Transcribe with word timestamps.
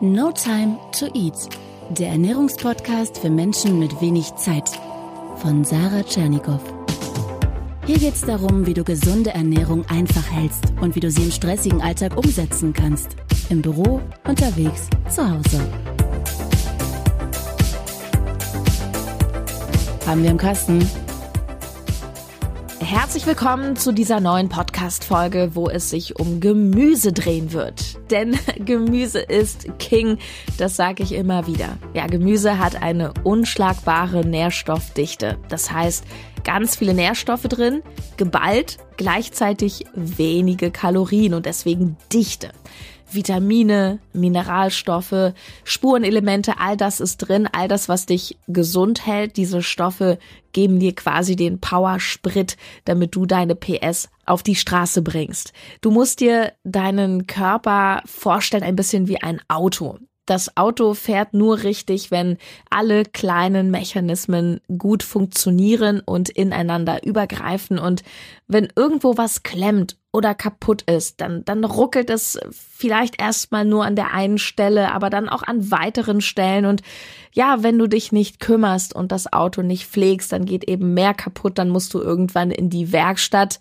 No 0.00 0.30
Time 0.30 0.78
to 0.92 1.06
Eat, 1.06 1.48
der 1.90 2.10
Ernährungspodcast 2.10 3.18
für 3.18 3.30
Menschen 3.30 3.80
mit 3.80 4.00
wenig 4.00 4.32
Zeit 4.36 4.70
von 5.38 5.64
Sarah 5.64 6.04
Tschernikow. 6.04 6.60
Hier 7.84 7.98
geht 7.98 8.14
es 8.14 8.20
darum, 8.20 8.64
wie 8.64 8.74
du 8.74 8.84
gesunde 8.84 9.30
Ernährung 9.30 9.84
einfach 9.88 10.30
hältst 10.30 10.62
und 10.80 10.94
wie 10.94 11.00
du 11.00 11.10
sie 11.10 11.24
im 11.24 11.32
stressigen 11.32 11.82
Alltag 11.82 12.16
umsetzen 12.16 12.72
kannst. 12.72 13.16
Im 13.48 13.60
Büro, 13.60 14.00
unterwegs, 14.24 14.86
zu 15.08 15.28
Hause. 15.28 15.60
Haben 20.06 20.22
wir 20.22 20.30
im 20.30 20.38
Kasten. 20.38 21.07
Herzlich 22.88 23.26
willkommen 23.26 23.76
zu 23.76 23.92
dieser 23.92 24.18
neuen 24.18 24.48
Podcast-Folge, 24.48 25.50
wo 25.52 25.68
es 25.68 25.90
sich 25.90 26.18
um 26.18 26.40
Gemüse 26.40 27.12
drehen 27.12 27.52
wird. 27.52 27.98
Denn 28.10 28.38
Gemüse 28.64 29.18
ist 29.18 29.66
King, 29.78 30.16
das 30.56 30.76
sage 30.76 31.02
ich 31.02 31.12
immer 31.12 31.46
wieder. 31.46 31.76
Ja, 31.92 32.06
Gemüse 32.06 32.58
hat 32.58 32.80
eine 32.80 33.12
unschlagbare 33.24 34.24
Nährstoffdichte. 34.24 35.36
Das 35.50 35.70
heißt, 35.70 36.02
ganz 36.44 36.76
viele 36.76 36.94
Nährstoffe 36.94 37.42
drin, 37.42 37.82
geballt, 38.16 38.78
gleichzeitig 38.96 39.84
wenige 39.92 40.70
Kalorien 40.70 41.34
und 41.34 41.44
deswegen 41.44 41.98
Dichte. 42.10 42.52
Vitamine, 43.10 43.98
Mineralstoffe, 44.12 45.32
Spurenelemente, 45.64 46.58
all 46.58 46.76
das 46.76 47.00
ist 47.00 47.18
drin, 47.18 47.48
all 47.50 47.68
das, 47.68 47.88
was 47.88 48.06
dich 48.06 48.38
gesund 48.46 49.06
hält. 49.06 49.36
Diese 49.36 49.62
Stoffe 49.62 50.18
geben 50.52 50.78
dir 50.78 50.94
quasi 50.94 51.36
den 51.36 51.60
Powersprit, 51.60 52.56
damit 52.84 53.14
du 53.14 53.26
deine 53.26 53.54
PS 53.54 54.08
auf 54.26 54.42
die 54.42 54.56
Straße 54.56 55.02
bringst. 55.02 55.52
Du 55.80 55.90
musst 55.90 56.20
dir 56.20 56.52
deinen 56.64 57.26
Körper 57.26 58.02
vorstellen, 58.04 58.62
ein 58.62 58.76
bisschen 58.76 59.08
wie 59.08 59.22
ein 59.22 59.40
Auto 59.48 59.98
das 60.28 60.56
Auto 60.56 60.94
fährt 60.94 61.32
nur 61.32 61.62
richtig, 61.62 62.10
wenn 62.10 62.36
alle 62.70 63.04
kleinen 63.04 63.70
Mechanismen 63.70 64.60
gut 64.76 65.02
funktionieren 65.02 66.00
und 66.00 66.28
ineinander 66.28 67.06
übergreifen. 67.06 67.78
Und 67.78 68.02
wenn 68.46 68.68
irgendwo 68.76 69.16
was 69.16 69.42
klemmt 69.42 69.96
oder 70.12 70.34
kaputt 70.34 70.82
ist, 70.82 71.20
dann, 71.20 71.44
dann 71.44 71.64
ruckelt 71.64 72.10
es 72.10 72.38
vielleicht 72.50 73.20
erstmal 73.20 73.64
nur 73.64 73.84
an 73.84 73.96
der 73.96 74.12
einen 74.12 74.38
Stelle, 74.38 74.92
aber 74.92 75.08
dann 75.10 75.28
auch 75.28 75.42
an 75.42 75.70
weiteren 75.70 76.20
Stellen. 76.20 76.66
Und 76.66 76.82
ja, 77.32 77.62
wenn 77.62 77.78
du 77.78 77.86
dich 77.86 78.12
nicht 78.12 78.38
kümmerst 78.38 78.94
und 78.94 79.12
das 79.12 79.32
Auto 79.32 79.62
nicht 79.62 79.86
pflegst, 79.86 80.32
dann 80.32 80.44
geht 80.44 80.64
eben 80.64 80.92
mehr 80.92 81.14
kaputt, 81.14 81.58
dann 81.58 81.70
musst 81.70 81.94
du 81.94 82.00
irgendwann 82.00 82.50
in 82.50 82.68
die 82.68 82.92
Werkstatt 82.92 83.60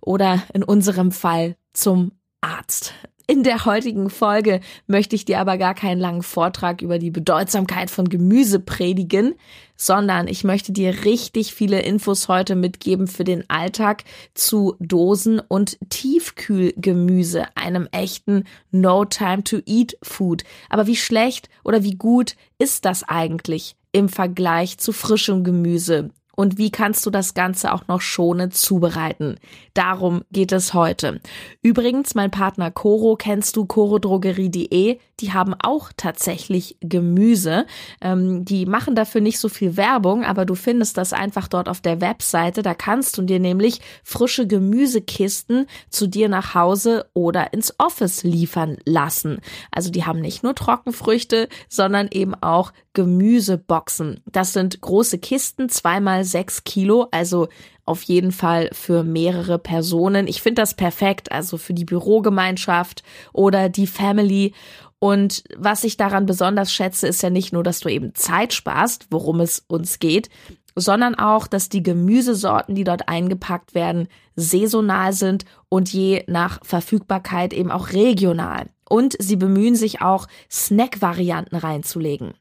oder 0.00 0.42
in 0.52 0.64
unserem 0.64 1.12
Fall 1.12 1.56
zum 1.72 2.12
Arzt. 2.40 2.94
In 3.30 3.44
der 3.44 3.64
heutigen 3.64 4.10
Folge 4.10 4.58
möchte 4.88 5.14
ich 5.14 5.24
dir 5.24 5.38
aber 5.38 5.56
gar 5.56 5.76
keinen 5.76 6.00
langen 6.00 6.24
Vortrag 6.24 6.82
über 6.82 6.98
die 6.98 7.12
Bedeutsamkeit 7.12 7.88
von 7.88 8.08
Gemüse 8.08 8.58
predigen, 8.58 9.36
sondern 9.76 10.26
ich 10.26 10.42
möchte 10.42 10.72
dir 10.72 11.04
richtig 11.04 11.54
viele 11.54 11.80
Infos 11.80 12.26
heute 12.26 12.56
mitgeben 12.56 13.06
für 13.06 13.22
den 13.22 13.48
Alltag 13.48 14.02
zu 14.34 14.74
Dosen 14.80 15.38
und 15.38 15.78
Tiefkühlgemüse, 15.90 17.44
einem 17.54 17.86
echten 17.92 18.46
No 18.72 19.04
Time 19.04 19.44
to 19.44 19.58
Eat 19.64 19.96
Food. 20.02 20.42
Aber 20.68 20.88
wie 20.88 20.96
schlecht 20.96 21.48
oder 21.62 21.84
wie 21.84 21.94
gut 21.94 22.34
ist 22.58 22.84
das 22.84 23.04
eigentlich 23.04 23.76
im 23.92 24.08
Vergleich 24.08 24.78
zu 24.78 24.90
frischem 24.90 25.44
Gemüse? 25.44 26.10
Und 26.36 26.58
wie 26.58 26.70
kannst 26.70 27.04
du 27.06 27.10
das 27.10 27.34
Ganze 27.34 27.72
auch 27.72 27.86
noch 27.88 28.00
schonend 28.00 28.54
zubereiten. 28.54 29.36
Darum 29.74 30.22
geht 30.30 30.52
es 30.52 30.74
heute. 30.74 31.20
Übrigens, 31.62 32.14
mein 32.14 32.30
Partner 32.30 32.70
Coro 32.70 33.16
kennst 33.16 33.56
du, 33.56 33.66
corodrogerie.de, 33.66 34.98
die 35.20 35.32
haben 35.32 35.54
auch 35.54 35.90
tatsächlich 35.96 36.76
Gemüse. 36.80 37.66
Ähm, 38.00 38.44
die 38.44 38.66
machen 38.66 38.94
dafür 38.94 39.20
nicht 39.20 39.38
so 39.38 39.48
viel 39.48 39.76
Werbung, 39.76 40.24
aber 40.24 40.44
du 40.44 40.54
findest 40.54 40.96
das 40.96 41.12
einfach 41.12 41.48
dort 41.48 41.68
auf 41.68 41.80
der 41.80 42.00
Webseite. 42.00 42.62
Da 42.62 42.74
kannst 42.74 43.18
du 43.18 43.22
dir 43.22 43.40
nämlich 43.40 43.80
frische 44.02 44.46
Gemüsekisten 44.46 45.66
zu 45.88 46.06
dir 46.06 46.28
nach 46.28 46.54
Hause 46.54 47.06
oder 47.14 47.52
ins 47.52 47.74
Office 47.78 48.22
liefern 48.22 48.78
lassen. 48.84 49.40
Also 49.70 49.90
die 49.90 50.04
haben 50.04 50.20
nicht 50.20 50.42
nur 50.42 50.54
Trockenfrüchte, 50.54 51.48
sondern 51.68 52.08
eben 52.10 52.34
auch 52.34 52.72
Gemüseboxen. 52.92 54.20
Das 54.26 54.52
sind 54.52 54.80
große 54.80 55.18
Kisten, 55.18 55.68
zweimal 55.68 56.24
sechs 56.24 56.64
Kilo, 56.64 57.06
also 57.10 57.48
auf 57.90 58.02
jeden 58.02 58.30
Fall 58.30 58.70
für 58.72 59.02
mehrere 59.02 59.58
Personen. 59.58 60.28
Ich 60.28 60.42
finde 60.42 60.62
das 60.62 60.74
perfekt, 60.74 61.32
also 61.32 61.58
für 61.58 61.74
die 61.74 61.84
Bürogemeinschaft 61.84 63.02
oder 63.32 63.68
die 63.68 63.88
Family. 63.88 64.52
Und 65.00 65.44
was 65.56 65.82
ich 65.82 65.96
daran 65.96 66.26
besonders 66.26 66.72
schätze, 66.72 67.08
ist 67.08 67.22
ja 67.22 67.30
nicht 67.30 67.52
nur, 67.52 67.64
dass 67.64 67.80
du 67.80 67.88
eben 67.88 68.14
Zeit 68.14 68.52
sparst, 68.52 69.06
worum 69.10 69.40
es 69.40 69.64
uns 69.66 69.98
geht, 69.98 70.28
sondern 70.76 71.14
auch, 71.14 71.46
dass 71.46 71.70
die 71.70 71.82
Gemüsesorten, 71.82 72.74
die 72.74 72.84
dort 72.84 73.08
eingepackt 73.08 73.74
werden, 73.74 74.08
saisonal 74.36 75.14
sind 75.14 75.46
und 75.70 75.92
je 75.92 76.24
nach 76.28 76.60
Verfügbarkeit 76.62 77.54
eben 77.54 77.70
auch 77.70 77.92
regional. 77.92 78.68
Und 78.88 79.16
sie 79.18 79.36
bemühen 79.36 79.74
sich 79.74 80.02
auch, 80.02 80.28
Snack-Varianten 80.50 81.56
reinzulegen 81.56 82.34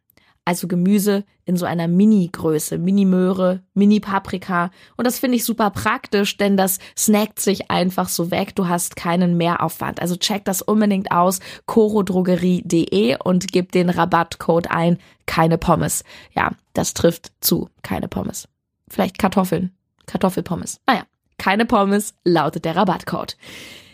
also 0.49 0.67
Gemüse 0.67 1.25
in 1.45 1.57
so 1.57 1.67
einer 1.67 1.87
Mini-Größe, 1.87 2.79
Mini-Möhre, 2.79 3.61
Mini-Paprika. 3.75 4.71
Und 4.97 5.05
das 5.05 5.19
finde 5.19 5.37
ich 5.37 5.45
super 5.45 5.69
praktisch, 5.69 6.37
denn 6.37 6.57
das 6.57 6.79
snackt 6.97 7.39
sich 7.39 7.69
einfach 7.69 8.09
so 8.09 8.31
weg. 8.31 8.55
Du 8.55 8.67
hast 8.67 8.95
keinen 8.95 9.37
Mehraufwand. 9.37 10.01
Also 10.01 10.15
check 10.15 10.45
das 10.45 10.63
unbedingt 10.63 11.11
aus, 11.11 11.39
corodrogerie.de 11.67 13.17
und 13.23 13.51
gib 13.51 13.73
den 13.73 13.91
Rabattcode 13.91 14.71
ein, 14.71 14.97
keine 15.27 15.59
Pommes. 15.59 16.03
Ja, 16.33 16.53
das 16.73 16.95
trifft 16.95 17.31
zu, 17.41 17.69
keine 17.83 18.07
Pommes. 18.07 18.47
Vielleicht 18.89 19.19
Kartoffeln, 19.19 19.71
Kartoffelpommes. 20.07 20.81
Naja, 20.87 21.03
keine 21.37 21.67
Pommes 21.67 22.15
lautet 22.23 22.65
der 22.65 22.75
Rabattcode. 22.75 23.37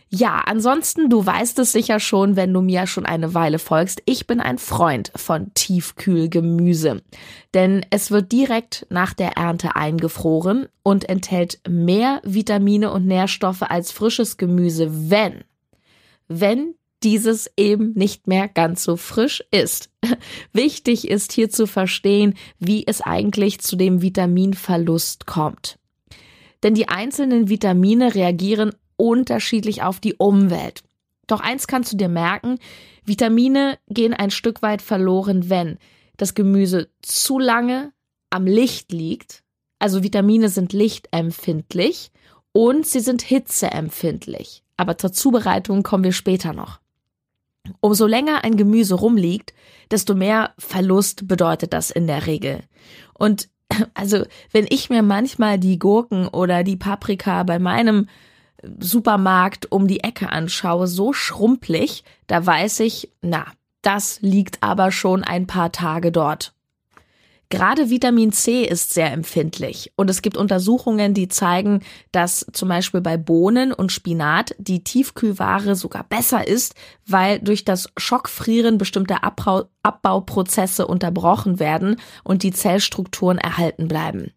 Ja, 0.09 0.43
ansonsten, 0.45 1.09
du 1.09 1.25
weißt 1.25 1.59
es 1.59 1.71
sicher 1.71 1.99
schon, 1.99 2.35
wenn 2.35 2.53
du 2.53 2.61
mir 2.61 2.87
schon 2.87 3.05
eine 3.05 3.33
Weile 3.33 3.59
folgst. 3.59 4.01
Ich 4.05 4.27
bin 4.27 4.39
ein 4.39 4.57
Freund 4.57 5.11
von 5.15 5.53
Tiefkühlgemüse. 5.53 7.01
Denn 7.53 7.85
es 7.89 8.11
wird 8.11 8.31
direkt 8.31 8.85
nach 8.89 9.13
der 9.13 9.31
Ernte 9.31 9.75
eingefroren 9.75 10.67
und 10.83 11.09
enthält 11.09 11.59
mehr 11.67 12.21
Vitamine 12.23 12.91
und 12.91 13.07
Nährstoffe 13.07 13.63
als 13.63 13.91
frisches 13.91 14.37
Gemüse, 14.37 15.09
wenn, 15.09 15.43
wenn 16.27 16.75
dieses 17.03 17.51
eben 17.57 17.93
nicht 17.93 18.27
mehr 18.27 18.47
ganz 18.47 18.83
so 18.83 18.97
frisch 18.97 19.43
ist. 19.51 19.89
Wichtig 20.53 21.07
ist 21.09 21.33
hier 21.33 21.49
zu 21.49 21.67
verstehen, 21.67 22.35
wie 22.59 22.85
es 22.87 23.01
eigentlich 23.01 23.59
zu 23.59 23.75
dem 23.75 24.01
Vitaminverlust 24.01 25.25
kommt. 25.25 25.77
Denn 26.63 26.73
die 26.73 26.87
einzelnen 26.87 27.49
Vitamine 27.49 28.15
reagieren 28.15 28.71
unterschiedlich 28.97 29.83
auf 29.83 29.99
die 29.99 30.15
Umwelt. 30.15 30.83
Doch 31.27 31.39
eins 31.39 31.67
kannst 31.67 31.93
du 31.93 31.97
dir 31.97 32.09
merken, 32.09 32.59
Vitamine 33.03 33.77
gehen 33.87 34.13
ein 34.13 34.31
Stück 34.31 34.61
weit 34.61 34.81
verloren, 34.81 35.49
wenn 35.49 35.77
das 36.17 36.33
Gemüse 36.33 36.89
zu 37.01 37.39
lange 37.39 37.91
am 38.29 38.45
Licht 38.45 38.91
liegt. 38.91 39.43
Also 39.79 40.03
Vitamine 40.03 40.49
sind 40.49 40.73
lichtempfindlich 40.73 42.11
und 42.51 42.85
sie 42.85 42.99
sind 42.99 43.21
hitzeempfindlich. 43.21 44.63
Aber 44.77 44.97
zur 44.97 45.11
Zubereitung 45.11 45.83
kommen 45.83 46.03
wir 46.03 46.11
später 46.11 46.53
noch. 46.53 46.79
Umso 47.79 48.05
länger 48.05 48.43
ein 48.43 48.57
Gemüse 48.57 48.95
rumliegt, 48.95 49.53
desto 49.91 50.13
mehr 50.13 50.53
Verlust 50.57 51.27
bedeutet 51.27 51.73
das 51.73 51.89
in 51.89 52.07
der 52.07 52.27
Regel. 52.27 52.63
Und 53.13 53.49
also, 53.93 54.25
wenn 54.51 54.67
ich 54.69 54.89
mir 54.89 55.01
manchmal 55.01 55.59
die 55.59 55.79
Gurken 55.79 56.27
oder 56.27 56.63
die 56.63 56.77
Paprika 56.77 57.43
bei 57.43 57.59
meinem 57.59 58.07
Supermarkt 58.79 59.71
um 59.71 59.87
die 59.87 60.01
Ecke 60.01 60.29
anschaue, 60.29 60.87
so 60.87 61.13
schrumpelig, 61.13 62.03
da 62.27 62.45
weiß 62.45 62.81
ich, 62.81 63.11
na, 63.21 63.45
das 63.81 64.19
liegt 64.21 64.63
aber 64.63 64.91
schon 64.91 65.23
ein 65.23 65.47
paar 65.47 65.71
Tage 65.71 66.11
dort. 66.11 66.55
Gerade 67.49 67.91
Vitamin 67.91 68.31
C 68.31 68.63
ist 68.63 68.93
sehr 68.93 69.11
empfindlich 69.13 69.91
und 69.95 70.09
es 70.09 70.23
gibt 70.23 70.35
Untersuchungen, 70.35 71.13
die 71.13 71.27
zeigen, 71.27 71.81
dass 72.11 72.45
zum 72.51 72.69
Beispiel 72.69 73.01
bei 73.01 73.17
Bohnen 73.17 73.71
und 73.71 73.91
Spinat 73.91 74.55
die 74.57 74.83
Tiefkühlware 74.83 75.75
sogar 75.75 76.03
besser 76.03 76.47
ist, 76.47 76.73
weil 77.05 77.39
durch 77.39 77.63
das 77.63 77.89
Schockfrieren 77.97 78.79
bestimmte 78.79 79.21
Abbau 79.21 79.65
Abbauprozesse 79.83 80.87
unterbrochen 80.87 81.59
werden 81.59 81.97
und 82.23 82.41
die 82.41 82.51
Zellstrukturen 82.51 83.37
erhalten 83.37 83.87
bleiben. 83.87 84.31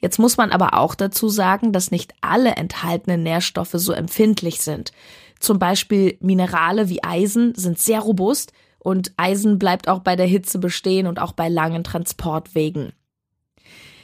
Jetzt 0.00 0.18
muss 0.18 0.36
man 0.36 0.50
aber 0.50 0.74
auch 0.74 0.94
dazu 0.94 1.28
sagen, 1.28 1.72
dass 1.72 1.90
nicht 1.90 2.14
alle 2.20 2.52
enthaltenen 2.52 3.22
Nährstoffe 3.22 3.74
so 3.74 3.92
empfindlich 3.92 4.60
sind. 4.60 4.92
Zum 5.40 5.58
Beispiel 5.58 6.16
Minerale 6.20 6.88
wie 6.88 7.02
Eisen 7.02 7.54
sind 7.54 7.78
sehr 7.78 8.00
robust 8.00 8.52
und 8.78 9.12
Eisen 9.16 9.58
bleibt 9.58 9.88
auch 9.88 10.00
bei 10.00 10.16
der 10.16 10.26
Hitze 10.26 10.58
bestehen 10.58 11.06
und 11.06 11.20
auch 11.20 11.32
bei 11.32 11.48
langen 11.48 11.84
Transportwegen. 11.84 12.92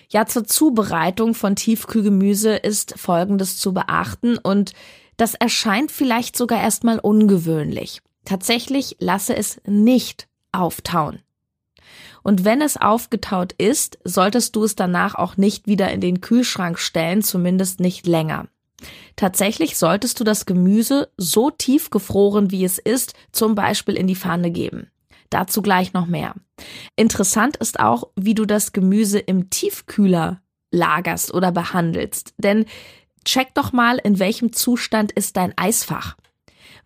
Ja, 0.08 0.26
zur 0.26 0.44
Zubereitung 0.44 1.34
von 1.34 1.56
Tiefkühlgemüse 1.56 2.55
ist 2.55 2.94
Folgendes 2.99 3.58
zu 3.58 3.72
beachten 3.72 4.38
und 4.38 4.72
das 5.16 5.34
erscheint 5.34 5.90
vielleicht 5.90 6.37
sogar 6.37 6.61
erstmal 6.61 6.99
ungewöhnlich. 6.99 8.00
Tatsächlich 8.25 8.96
lasse 9.00 9.37
es 9.37 9.61
nicht 9.66 10.28
auftauen. 10.52 11.24
Und 12.25 12.44
wenn 12.44 12.62
es 12.62 12.76
aufgetaut 12.76 13.53
ist, 13.53 13.99
solltest 14.03 14.56
du 14.56 14.65
es 14.65 14.75
danach 14.75 15.15
auch 15.15 15.37
nicht 15.37 15.69
wieder 15.69 15.93
in 15.93 16.00
den 16.00 16.23
Kühlschrank 16.23 16.79
stellen, 16.79 17.23
zumindest 17.23 17.81
nicht 17.81 18.06
länger. 18.06 18.49
Tatsächlich 19.15 19.76
solltest 19.76 20.19
du 20.19 20.25
das 20.25 20.47
Gemüse 20.47 21.11
so 21.17 21.50
tief 21.50 21.91
gefroren, 21.91 22.50
wie 22.50 22.65
es 22.65 22.79
ist, 22.79 23.15
zum 23.31 23.55
Beispiel 23.55 23.94
in 23.94 24.06
die 24.06 24.17
Pfanne 24.17 24.50
geben. 24.50 24.91
Dazu 25.29 25.62
gleich 25.62 25.93
noch 25.93 26.06
mehr. 26.06 26.35
Interessant 26.97 27.56
ist 27.59 27.79
auch, 27.79 28.09
wie 28.17 28.35
du 28.35 28.47
das 28.47 28.73
Gemüse 28.73 29.19
im 29.19 29.50
Tiefkühler 29.50 30.41
lagerst 30.71 31.32
oder 31.32 31.53
behandelst. 31.53 32.35
Denn 32.38 32.65
check 33.25 33.55
doch 33.55 33.73
mal, 33.73 33.99
in 33.99 34.19
welchem 34.19 34.53
Zustand 34.53 35.12
ist 35.12 35.37
dein 35.37 35.56
Eisfach. 35.56 36.17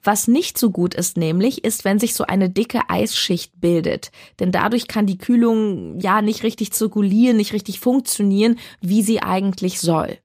Was 0.03 0.29
nicht 0.29 0.59
so 0.59 0.71
gut 0.71 0.95
ist 0.95 1.17
nämlich, 1.17 1.65
ist, 1.65 1.85
wenn 1.85 1.99
sich 1.99 2.15
so 2.15 2.25
eine 2.25 2.51
dicke 2.51 2.81
Eisschicht 2.89 3.61
bildet. 3.61 4.11
Denn 4.39 4.53
dadurch 4.53 4.89
kann 4.89 5.07
die 5.07 5.19
Kühlung 5.19 5.99
ja 6.01 6.23
nicht 6.23 6.43
richtig 6.43 6.73
zirkulieren, 6.73 7.37
nicht 7.37 7.53
richtig 7.53 7.81
funktionieren, 7.81 8.59
wie 8.81 9.03
sie 9.03 9.23
eigentlich 9.23 9.81
soll. 9.81 10.19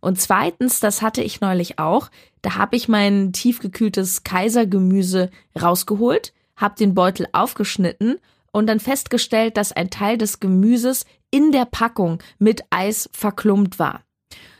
Und 0.00 0.20
zweitens, 0.20 0.80
das 0.80 1.02
hatte 1.02 1.22
ich 1.22 1.40
neulich 1.40 1.78
auch, 1.78 2.10
da 2.42 2.56
habe 2.56 2.76
ich 2.76 2.88
mein 2.88 3.32
tiefgekühltes 3.32 4.22
Kaisergemüse 4.24 5.30
rausgeholt, 5.60 6.32
habe 6.56 6.76
den 6.76 6.94
Beutel 6.94 7.26
aufgeschnitten 7.32 8.18
und 8.52 8.66
dann 8.66 8.80
festgestellt, 8.80 9.56
dass 9.56 9.72
ein 9.72 9.90
Teil 9.90 10.16
des 10.16 10.40
Gemüses 10.40 11.06
in 11.30 11.52
der 11.52 11.64
Packung 11.64 12.22
mit 12.38 12.62
Eis 12.70 13.10
verklumpt 13.12 13.78
war. 13.78 14.02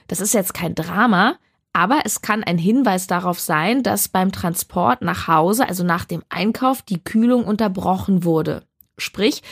Das 0.08 0.20
ist 0.20 0.34
jetzt 0.34 0.52
kein 0.54 0.74
Drama, 0.74 1.38
aber 1.76 2.00
es 2.06 2.22
kann 2.22 2.42
ein 2.42 2.56
Hinweis 2.56 3.06
darauf 3.06 3.38
sein, 3.38 3.82
dass 3.82 4.08
beim 4.08 4.32
Transport 4.32 5.02
nach 5.02 5.28
Hause, 5.28 5.68
also 5.68 5.84
nach 5.84 6.06
dem 6.06 6.22
Einkauf, 6.30 6.80
die 6.80 7.04
Kühlung 7.04 7.44
unterbrochen 7.44 8.24
wurde. 8.24 8.62
Sprich, 8.96 9.42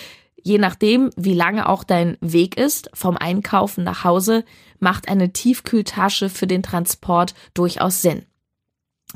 je 0.42 0.56
nachdem, 0.56 1.10
wie 1.18 1.34
lange 1.34 1.68
auch 1.68 1.84
dein 1.84 2.16
Weg 2.22 2.56
ist, 2.56 2.88
vom 2.94 3.18
Einkaufen 3.18 3.84
nach 3.84 4.04
Hause, 4.04 4.46
macht 4.78 5.10
eine 5.10 5.34
Tiefkühltasche 5.34 6.30
für 6.30 6.46
den 6.46 6.62
Transport 6.62 7.34
durchaus 7.52 8.00
Sinn. 8.00 8.24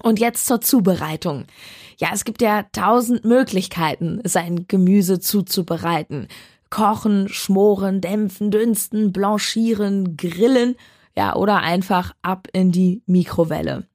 Und 0.03 0.21
jetzt 0.21 0.45
zur 0.45 0.61
Zubereitung. 0.61 1.47
Ja, 1.97 2.11
es 2.13 2.27
gibt 2.27 2.43
ja 2.43 2.65
tausend 2.73 3.25
Möglichkeiten, 3.25 4.21
sein 4.25 4.67
Gemüse 4.69 5.19
zuzubereiten. 5.19 6.29
Kochen, 6.69 7.31
schmoren, 7.31 8.03
dämpfen, 8.03 8.51
dünsten, 8.51 9.13
blanchieren, 9.13 10.19
grillen, 10.19 10.77
ja, 11.19 11.35
oder 11.35 11.57
einfach 11.57 12.15
ab 12.23 12.47
in 12.53 12.71
die 12.71 13.03
Mikrowelle. 13.07 13.89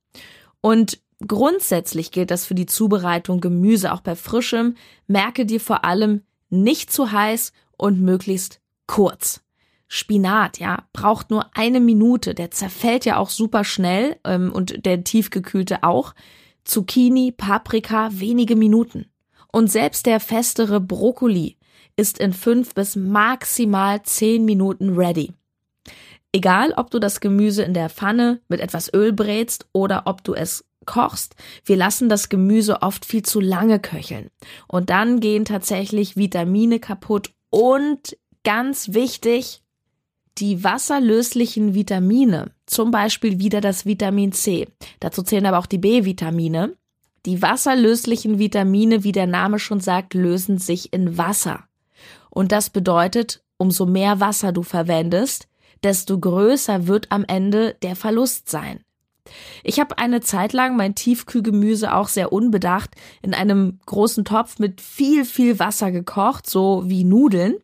Und 0.59 0.99
grundsätzlich 1.25 2.11
gilt 2.11 2.31
das 2.31 2.45
für 2.45 2.53
die 2.53 2.65
Zubereitung 2.65 3.39
Gemüse 3.39 3.93
auch 3.93 4.01
bei 4.01 4.17
frischem. 4.17 4.75
Merke 5.07 5.45
dir 5.45 5.61
vor 5.61 5.85
allem 5.85 6.23
nicht 6.49 6.91
zu 6.91 7.13
heiß 7.13 7.53
und 7.77 8.01
möglichst 8.01 8.59
kurz. 8.87 9.41
Spinat, 9.87 10.59
ja, 10.59 10.83
braucht 10.91 11.29
nur 11.29 11.45
eine 11.55 11.79
Minute. 11.79 12.35
Der 12.35 12.51
zerfällt 12.51 13.05
ja 13.05 13.15
auch 13.15 13.29
super 13.29 13.63
schnell 13.63 14.17
ähm, 14.25 14.51
und 14.51 14.85
der 14.85 15.05
tiefgekühlte 15.05 15.83
auch. 15.83 16.13
Zucchini, 16.65 17.31
Paprika, 17.31 18.09
wenige 18.11 18.57
Minuten. 18.57 19.05
Und 19.49 19.71
selbst 19.71 20.07
der 20.07 20.19
festere 20.19 20.81
Brokkoli 20.81 21.55
ist 21.95 22.17
in 22.17 22.33
fünf 22.33 22.73
bis 22.73 22.97
maximal 22.97 24.03
zehn 24.03 24.43
Minuten 24.43 24.97
ready. 24.97 25.31
Egal, 26.35 26.73
ob 26.75 26.89
du 26.89 26.97
das 26.97 27.21
Gemüse 27.21 27.61
in 27.61 27.75
der 27.75 27.89
Pfanne 27.89 28.41
mit 28.47 28.59
etwas 28.59 28.91
Öl 28.91 29.13
brätst 29.13 29.67
oder 29.71 30.03
ob 30.05 30.23
du 30.23 30.33
es 30.33 30.65
kochst, 30.85 31.35
wir 31.63 31.77
lassen 31.77 32.09
das 32.09 32.27
Gemüse 32.27 32.81
oft 32.81 33.05
viel 33.05 33.21
zu 33.23 33.39
lange 33.39 33.79
köcheln. 33.79 34.29
Und 34.67 34.89
dann 34.89 35.19
gehen 35.19 35.45
tatsächlich 35.45 36.17
Vitamine 36.17 36.79
kaputt 36.79 37.29
und 37.51 38.17
ganz 38.43 38.93
wichtig, 38.93 39.61
die 40.39 40.63
wasserlöslichen 40.63 41.75
Vitamine, 41.75 42.51
zum 42.65 42.89
Beispiel 42.89 43.37
wieder 43.37 43.61
das 43.61 43.85
Vitamin 43.85 44.31
C, 44.31 44.67
dazu 44.99 45.21
zählen 45.21 45.45
aber 45.45 45.59
auch 45.59 45.67
die 45.67 45.77
B-Vitamine, 45.77 46.75
die 47.27 47.43
wasserlöslichen 47.43 48.39
Vitamine, 48.39 49.03
wie 49.03 49.11
der 49.11 49.27
Name 49.27 49.59
schon 49.59 49.79
sagt, 49.79 50.15
lösen 50.15 50.57
sich 50.57 50.91
in 50.91 51.17
Wasser. 51.17 51.65
Und 52.31 52.51
das 52.51 52.71
bedeutet, 52.71 53.43
umso 53.57 53.85
mehr 53.85 54.19
Wasser 54.19 54.51
du 54.51 54.63
verwendest, 54.63 55.47
desto 55.83 56.19
größer 56.19 56.87
wird 56.87 57.11
am 57.11 57.25
Ende 57.25 57.75
der 57.81 57.95
Verlust 57.95 58.49
sein. 58.49 58.83
Ich 59.63 59.79
habe 59.79 59.97
eine 59.97 60.21
Zeit 60.21 60.53
lang 60.53 60.75
mein 60.75 60.95
Tiefkühlgemüse 60.95 61.93
auch 61.93 62.09
sehr 62.09 62.33
unbedacht 62.33 62.91
in 63.21 63.33
einem 63.33 63.79
großen 63.85 64.25
Topf 64.25 64.59
mit 64.59 64.81
viel, 64.81 65.25
viel 65.25 65.59
Wasser 65.59 65.91
gekocht, 65.91 66.49
so 66.49 66.83
wie 66.85 67.03
Nudeln. 67.03 67.55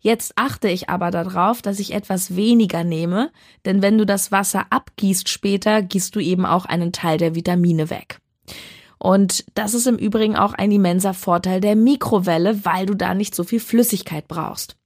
Jetzt 0.00 0.32
achte 0.36 0.68
ich 0.68 0.88
aber 0.88 1.10
darauf, 1.10 1.62
dass 1.62 1.80
ich 1.80 1.94
etwas 1.94 2.36
weniger 2.36 2.84
nehme, 2.84 3.30
denn 3.64 3.82
wenn 3.82 3.98
du 3.98 4.06
das 4.06 4.30
Wasser 4.30 4.66
abgießt 4.70 5.28
später, 5.28 5.82
gießt 5.82 6.14
du 6.14 6.20
eben 6.20 6.46
auch 6.46 6.64
einen 6.64 6.92
Teil 6.92 7.18
der 7.18 7.34
Vitamine 7.34 7.90
weg. 7.90 8.18
Und 8.98 9.44
das 9.54 9.74
ist 9.74 9.86
im 9.86 9.96
Übrigen 9.96 10.36
auch 10.36 10.54
ein 10.54 10.70
immenser 10.70 11.12
Vorteil 11.12 11.60
der 11.60 11.76
Mikrowelle, 11.76 12.64
weil 12.64 12.86
du 12.86 12.94
da 12.94 13.14
nicht 13.14 13.34
so 13.34 13.44
viel 13.44 13.60
Flüssigkeit 13.60 14.28
brauchst. 14.28 14.76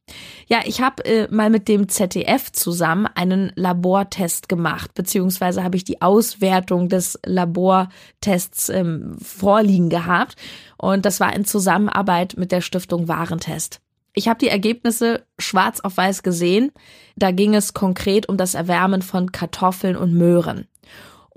Ja, 0.46 0.60
ich 0.64 0.81
habe 0.81 1.05
äh, 1.05 1.28
mal 1.31 1.50
mit 1.50 1.69
dem 1.69 1.88
ZDF 1.88 2.52
zusammen 2.52 3.06
einen 3.14 3.52
Labortest 3.55 4.49
gemacht, 4.49 4.94
beziehungsweise 4.94 5.62
habe 5.62 5.76
ich 5.76 5.84
die 5.84 6.02
Auswertung 6.02 6.88
des 6.88 7.19
Labortests 7.25 8.69
ähm, 8.69 9.16
vorliegen 9.22 9.90
gehabt. 9.90 10.37
Und 10.76 11.05
das 11.05 11.20
war 11.20 11.34
in 11.34 11.44
Zusammenarbeit 11.44 12.37
mit 12.37 12.52
der 12.52 12.60
Stiftung 12.60 13.08
Warentest. 13.08 13.81
Ich 14.14 14.26
habe 14.26 14.38
die 14.38 14.49
Ergebnisse 14.49 15.25
schwarz 15.38 15.81
auf 15.81 15.96
weiß 15.96 16.22
gesehen. 16.22 16.72
Da 17.16 17.31
ging 17.31 17.54
es 17.54 17.75
konkret 17.75 18.28
um 18.28 18.37
das 18.37 18.54
Erwärmen 18.54 19.02
von 19.02 19.32
Kartoffeln 19.32 19.96
und 19.96 20.12
Möhren. 20.12 20.66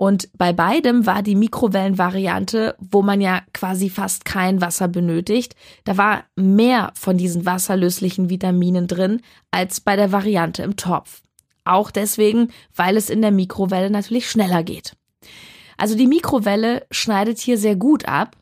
Und 0.02 0.30
bei 0.36 0.52
beidem 0.52 1.06
war 1.06 1.22
die 1.22 1.36
Mikrowellenvariante, 1.36 2.76
wo 2.80 3.04
man 3.04 3.22
ja 3.22 3.44
quasi 3.54 3.88
fast 3.92 4.26
kein 4.26 4.60
Wasser 4.60 4.88
benötigt, 4.88 5.56
da 5.84 5.96
war 5.96 6.24
mehr 6.36 6.92
von 6.96 7.18
diesen 7.18 7.46
wasserlöslichen 7.46 8.28
Vitaminen 8.28 8.88
drin 8.88 9.22
als 9.52 9.80
bei 9.80 9.96
der 9.96 10.12
Variante 10.12 10.64
im 10.64 10.76
Topf. 10.76 11.22
Auch 11.66 11.92
deswegen, 11.92 12.48
weil 12.76 12.98
es 12.98 13.12
in 13.12 13.22
der 13.22 13.30
Mikrowelle 13.30 13.92
natürlich 13.92 14.28
schneller 14.28 14.64
geht. 14.64 14.98
Also 15.78 15.96
die 15.96 16.08
Mikrowelle 16.08 16.88
schneidet 16.90 17.38
hier 17.38 17.60
sehr 17.60 17.76
gut 17.76 18.08
ab 18.08 18.36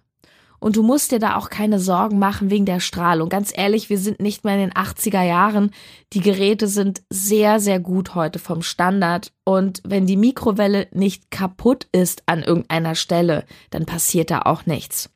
und 0.59 0.75
du 0.75 0.83
musst 0.83 1.11
dir 1.11 1.19
da 1.19 1.35
auch 1.35 1.49
keine 1.49 1.79
Sorgen 1.79 2.19
machen 2.19 2.49
wegen 2.49 2.65
der 2.65 2.79
Strahlung. 2.79 3.29
Ganz 3.29 3.51
ehrlich, 3.55 3.89
wir 3.89 3.97
sind 3.97 4.19
nicht 4.19 4.43
mehr 4.43 4.55
in 4.55 4.61
den 4.61 4.73
80er 4.73 5.23
Jahren. 5.23 5.71
Die 6.13 6.21
Geräte 6.21 6.67
sind 6.67 7.01
sehr, 7.09 7.59
sehr 7.59 7.79
gut 7.79 8.15
heute 8.15 8.39
vom 8.39 8.61
Standard. 8.61 9.31
Und 9.45 9.81
wenn 9.85 10.05
die 10.05 10.17
Mikrowelle 10.17 10.87
nicht 10.91 11.31
kaputt 11.31 11.87
ist 11.91 12.23
an 12.25 12.43
irgendeiner 12.43 12.95
Stelle, 12.95 13.45
dann 13.69 13.85
passiert 13.85 14.31
da 14.31 14.41
auch 14.41 14.65
nichts. 14.65 15.09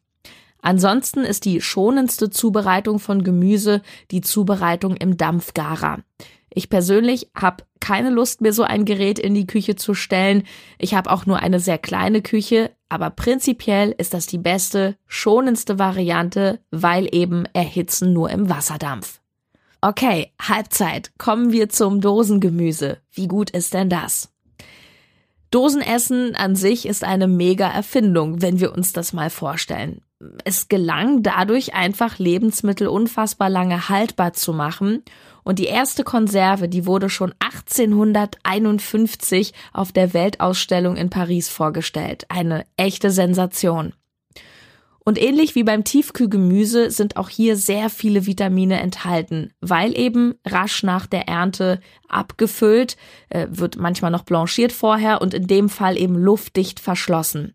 Ansonsten 0.61 1.25
ist 1.25 1.43
die 1.43 1.59
schonendste 1.59 2.29
Zubereitung 2.29 2.99
von 2.99 3.25
Gemüse 3.25 3.81
die 4.11 4.21
Zubereitung 4.21 4.95
im 4.95 5.17
Dampfgarer. 5.17 5.99
Ich 6.55 6.69
persönlich 6.69 7.29
habe 7.35 7.63
keine 7.79 8.09
Lust 8.09 8.41
mehr, 8.41 8.53
so 8.53 8.63
ein 8.63 8.85
Gerät 8.85 9.19
in 9.19 9.33
die 9.33 9.47
Küche 9.47 9.75
zu 9.75 9.93
stellen. 9.93 10.43
Ich 10.77 10.93
habe 10.93 11.11
auch 11.11 11.25
nur 11.25 11.39
eine 11.39 11.59
sehr 11.59 11.77
kleine 11.77 12.21
Küche, 12.21 12.71
aber 12.89 13.09
prinzipiell 13.09 13.93
ist 13.97 14.13
das 14.13 14.25
die 14.25 14.37
beste, 14.37 14.95
schonendste 15.07 15.79
Variante, 15.79 16.59
weil 16.71 17.13
eben 17.13 17.45
Erhitzen 17.53 18.13
nur 18.13 18.29
im 18.29 18.49
Wasserdampf. 18.49 19.19
Okay, 19.81 20.31
Halbzeit. 20.41 21.11
Kommen 21.17 21.51
wir 21.51 21.69
zum 21.69 21.99
Dosengemüse. 21.99 22.99
Wie 23.11 23.27
gut 23.27 23.49
ist 23.49 23.73
denn 23.73 23.89
das? 23.89 24.31
Dosenessen 25.51 26.35
an 26.35 26.55
sich 26.55 26.87
ist 26.87 27.03
eine 27.03 27.27
mega 27.27 27.67
Erfindung, 27.67 28.41
wenn 28.41 28.59
wir 28.59 28.73
uns 28.73 28.93
das 28.93 29.13
mal 29.13 29.29
vorstellen 29.29 30.01
es 30.43 30.67
gelang 30.67 31.23
dadurch 31.23 31.73
einfach 31.73 32.19
Lebensmittel 32.19 32.87
unfassbar 32.87 33.49
lange 33.49 33.89
haltbar 33.89 34.33
zu 34.33 34.53
machen. 34.53 35.03
Und 35.43 35.59
die 35.59 35.65
erste 35.65 36.03
Konserve, 36.03 36.69
die 36.69 36.85
wurde 36.85 37.09
schon 37.09 37.33
1851 37.39 39.53
auf 39.73 39.91
der 39.91 40.13
Weltausstellung 40.13 40.95
in 40.95 41.09
Paris 41.09 41.49
vorgestellt. 41.49 42.25
Eine 42.29 42.65
echte 42.77 43.11
Sensation. 43.11 43.93
Und 45.05 45.21
ähnlich 45.21 45.53
wie 45.55 45.63
beim 45.63 45.83
Tiefkühlgemüse 45.83 46.89
sind 46.89 47.17
auch 47.17 47.27
hier 47.27 47.57
sehr 47.57 47.89
viele 47.89 48.25
Vitamine 48.25 48.79
enthalten, 48.79 49.51
weil 49.59 49.97
eben 49.97 50.35
rasch 50.45 50.83
nach 50.83 51.07
der 51.07 51.27
Ernte 51.27 51.81
abgefüllt, 52.07 52.95
äh, 53.29 53.47
wird 53.49 53.75
manchmal 53.75 54.11
noch 54.11 54.23
blanchiert 54.23 54.71
vorher 54.71 55.21
und 55.21 55.33
in 55.33 55.47
dem 55.47 55.67
Fall 55.67 55.97
eben 55.97 56.15
luftdicht 56.15 56.79
verschlossen. 56.79 57.53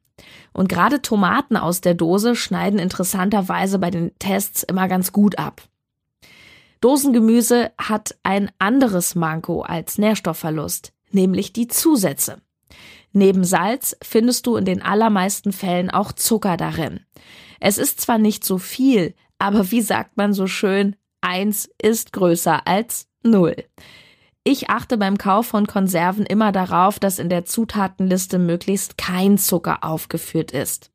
Und 0.52 0.68
gerade 0.68 1.00
Tomaten 1.00 1.56
aus 1.56 1.80
der 1.80 1.94
Dose 1.94 2.34
schneiden 2.34 2.78
interessanterweise 2.78 3.78
bei 3.78 3.90
den 3.90 4.12
Tests 4.18 4.62
immer 4.62 4.88
ganz 4.88 5.12
gut 5.12 5.38
ab. 5.38 5.62
Dosengemüse 6.80 7.72
hat 7.78 8.16
ein 8.22 8.50
anderes 8.58 9.14
Manko 9.14 9.62
als 9.62 9.98
Nährstoffverlust, 9.98 10.92
nämlich 11.10 11.52
die 11.52 11.68
Zusätze. 11.68 12.40
Neben 13.12 13.44
Salz 13.44 13.96
findest 14.02 14.46
du 14.46 14.56
in 14.56 14.64
den 14.64 14.82
allermeisten 14.82 15.52
Fällen 15.52 15.90
auch 15.90 16.12
Zucker 16.12 16.56
darin. 16.56 17.00
Es 17.60 17.78
ist 17.78 18.00
zwar 18.00 18.18
nicht 18.18 18.44
so 18.44 18.58
viel, 18.58 19.14
aber 19.38 19.70
wie 19.70 19.80
sagt 19.80 20.16
man 20.16 20.32
so 20.32 20.46
schön, 20.46 20.96
eins 21.20 21.68
ist 21.80 22.12
größer 22.12 22.66
als 22.66 23.08
null. 23.22 23.56
Ich 24.44 24.70
achte 24.70 24.96
beim 24.96 25.18
Kauf 25.18 25.46
von 25.46 25.66
Konserven 25.66 26.24
immer 26.24 26.52
darauf, 26.52 26.98
dass 26.98 27.18
in 27.18 27.28
der 27.28 27.44
Zutatenliste 27.44 28.38
möglichst 28.38 28.96
kein 28.96 29.36
Zucker 29.36 29.84
aufgeführt 29.84 30.52
ist. 30.52 30.90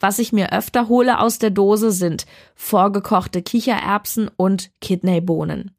Was 0.00 0.18
ich 0.18 0.32
mir 0.32 0.52
öfter 0.52 0.88
hole 0.88 1.20
aus 1.20 1.38
der 1.38 1.50
Dose 1.50 1.92
sind 1.92 2.26
vorgekochte 2.54 3.42
Kichererbsen 3.42 4.30
und 4.36 4.70
Kidneybohnen. 4.80 5.72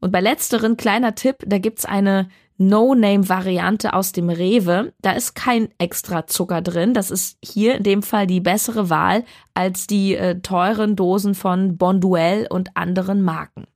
Und 0.00 0.10
bei 0.12 0.20
letzteren 0.20 0.76
kleiner 0.76 1.14
Tipp, 1.14 1.38
da 1.46 1.58
gibt's 1.58 1.84
eine 1.84 2.28
No-Name-Variante 2.56 3.94
aus 3.94 4.12
dem 4.12 4.30
Rewe. 4.30 4.92
Da 5.02 5.12
ist 5.12 5.34
kein 5.34 5.68
extra 5.78 6.26
Zucker 6.26 6.62
drin. 6.62 6.94
Das 6.94 7.10
ist 7.10 7.36
hier 7.42 7.76
in 7.76 7.82
dem 7.82 8.02
Fall 8.02 8.26
die 8.26 8.40
bessere 8.40 8.90
Wahl 8.90 9.24
als 9.54 9.86
die 9.86 10.14
äh, 10.14 10.40
teuren 10.40 10.94
Dosen 10.94 11.34
von 11.34 11.76
Bonduelle 11.76 12.48
und 12.48 12.76
anderen 12.76 13.22
Marken. 13.22 13.66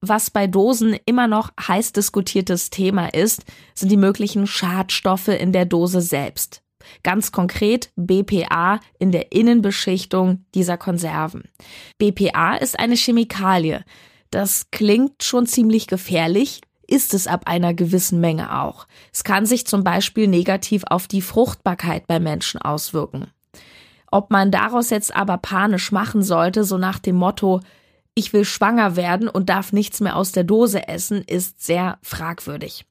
Was 0.00 0.30
bei 0.30 0.46
Dosen 0.46 0.96
immer 1.04 1.28
noch 1.28 1.50
heiß 1.60 1.92
diskutiertes 1.92 2.70
Thema 2.70 3.12
ist, 3.12 3.44
sind 3.74 3.90
die 3.90 3.98
möglichen 3.98 4.46
Schadstoffe 4.46 5.28
in 5.28 5.52
der 5.52 5.66
Dose 5.66 6.00
selbst. 6.00 6.62
Ganz 7.02 7.32
konkret 7.32 7.90
BPA 7.96 8.80
in 8.98 9.12
der 9.12 9.32
Innenbeschichtung 9.32 10.44
dieser 10.54 10.76
Konserven. 10.76 11.44
BPA 11.98 12.56
ist 12.56 12.78
eine 12.78 12.96
Chemikalie. 12.96 13.84
Das 14.30 14.70
klingt 14.70 15.22
schon 15.22 15.46
ziemlich 15.46 15.86
gefährlich, 15.86 16.60
ist 16.86 17.14
es 17.14 17.26
ab 17.26 17.42
einer 17.46 17.72
gewissen 17.72 18.20
Menge 18.20 18.60
auch. 18.60 18.86
Es 19.12 19.24
kann 19.24 19.46
sich 19.46 19.66
zum 19.66 19.84
Beispiel 19.84 20.26
negativ 20.26 20.82
auf 20.88 21.06
die 21.06 21.22
Fruchtbarkeit 21.22 22.06
bei 22.06 22.20
Menschen 22.20 22.60
auswirken. 22.60 23.28
Ob 24.10 24.30
man 24.30 24.50
daraus 24.50 24.90
jetzt 24.90 25.14
aber 25.14 25.38
panisch 25.38 25.92
machen 25.92 26.22
sollte, 26.22 26.64
so 26.64 26.78
nach 26.78 26.98
dem 26.98 27.16
Motto, 27.16 27.60
ich 28.14 28.32
will 28.32 28.44
schwanger 28.44 28.96
werden 28.96 29.28
und 29.28 29.48
darf 29.48 29.72
nichts 29.72 30.00
mehr 30.00 30.16
aus 30.16 30.32
der 30.32 30.44
Dose 30.44 30.88
essen, 30.88 31.22
ist 31.22 31.64
sehr 31.64 31.98
fragwürdig. 32.02 32.84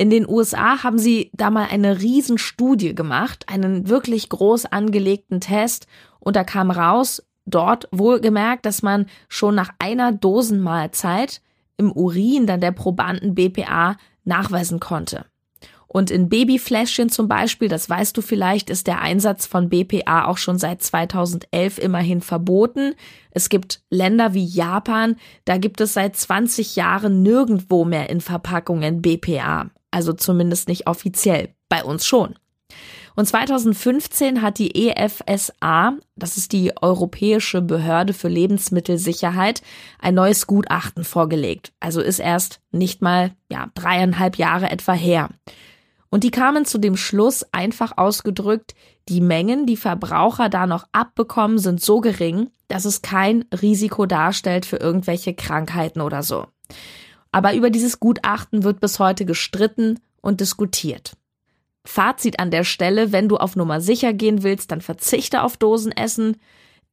In 0.00 0.10
den 0.10 0.28
USA 0.28 0.84
haben 0.84 0.98
sie 0.98 1.32
da 1.34 1.50
mal 1.50 1.66
eine 1.70 2.00
Riesenstudie 2.00 2.94
gemacht, 2.94 3.46
einen 3.48 3.88
wirklich 3.88 4.28
groß 4.28 4.66
angelegten 4.66 5.40
Test 5.40 5.88
und 6.20 6.36
da 6.36 6.44
kam 6.44 6.70
raus, 6.70 7.22
dort 7.46 7.88
wohlgemerkt, 7.90 8.64
dass 8.64 8.82
man 8.82 9.06
schon 9.28 9.56
nach 9.56 9.70
einer 9.80 10.12
Dosenmahlzeit 10.12 11.42
im 11.76 11.90
Urin 11.90 12.46
dann 12.46 12.60
der 12.60 12.70
Probanden 12.70 13.34
BPA 13.34 13.96
nachweisen 14.24 14.78
konnte. 14.78 15.24
Und 15.88 16.10
in 16.10 16.28
Babyfläschchen 16.28 17.08
zum 17.08 17.28
Beispiel, 17.28 17.68
das 17.68 17.88
weißt 17.88 18.14
du 18.16 18.20
vielleicht, 18.20 18.68
ist 18.68 18.86
der 18.86 19.00
Einsatz 19.00 19.46
von 19.46 19.70
BPA 19.70 20.26
auch 20.26 20.36
schon 20.36 20.58
seit 20.58 20.82
2011 20.82 21.78
immerhin 21.78 22.20
verboten. 22.20 22.94
Es 23.30 23.48
gibt 23.48 23.80
Länder 23.88 24.34
wie 24.34 24.44
Japan, 24.44 25.16
da 25.46 25.56
gibt 25.56 25.80
es 25.80 25.94
seit 25.94 26.14
20 26.14 26.76
Jahren 26.76 27.22
nirgendwo 27.22 27.86
mehr 27.86 28.10
in 28.10 28.20
Verpackungen 28.20 29.00
BPA. 29.00 29.70
Also 29.90 30.12
zumindest 30.12 30.68
nicht 30.68 30.86
offiziell. 30.86 31.54
Bei 31.68 31.84
uns 31.84 32.06
schon. 32.06 32.34
Und 33.18 33.26
2015 33.26 34.42
hat 34.42 34.58
die 34.58 34.88
EFSA, 34.88 35.94
das 36.14 36.36
ist 36.36 36.52
die 36.52 36.72
Europäische 36.80 37.60
Behörde 37.60 38.12
für 38.12 38.28
Lebensmittelsicherheit, 38.28 39.60
ein 39.98 40.14
neues 40.14 40.46
Gutachten 40.46 41.02
vorgelegt. 41.02 41.72
Also 41.80 42.00
ist 42.00 42.20
erst 42.20 42.60
nicht 42.70 43.02
mal, 43.02 43.32
ja, 43.50 43.70
dreieinhalb 43.74 44.36
Jahre 44.36 44.70
etwa 44.70 44.92
her. 44.92 45.30
Und 46.10 46.22
die 46.22 46.30
kamen 46.30 46.64
zu 46.64 46.78
dem 46.78 46.96
Schluss, 46.96 47.44
einfach 47.50 47.98
ausgedrückt, 47.98 48.76
die 49.08 49.20
Mengen, 49.20 49.66
die 49.66 49.76
Verbraucher 49.76 50.48
da 50.48 50.68
noch 50.68 50.86
abbekommen, 50.92 51.58
sind 51.58 51.80
so 51.80 52.00
gering, 52.00 52.50
dass 52.68 52.84
es 52.84 53.02
kein 53.02 53.46
Risiko 53.62 54.06
darstellt 54.06 54.64
für 54.64 54.76
irgendwelche 54.76 55.34
Krankheiten 55.34 56.00
oder 56.02 56.22
so. 56.22 56.46
Aber 57.32 57.54
über 57.54 57.70
dieses 57.70 58.00
Gutachten 58.00 58.64
wird 58.64 58.80
bis 58.80 58.98
heute 58.98 59.24
gestritten 59.24 60.00
und 60.20 60.40
diskutiert. 60.40 61.12
Fazit 61.84 62.38
an 62.38 62.50
der 62.50 62.64
Stelle, 62.64 63.12
wenn 63.12 63.28
du 63.28 63.36
auf 63.36 63.56
Nummer 63.56 63.80
sicher 63.80 64.12
gehen 64.12 64.42
willst, 64.42 64.70
dann 64.70 64.80
verzichte 64.80 65.42
auf 65.42 65.56
Dosenessen. 65.56 66.36